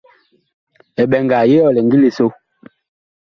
Eɓɛnga 1.01 1.37
ye 1.51 1.57
ɔ 1.67 1.69
lɛ 1.75 1.81
ngili 1.85 2.09
so. 2.17 2.27